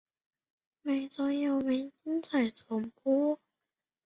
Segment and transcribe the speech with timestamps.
[0.81, 3.37] 每周六为精彩重播。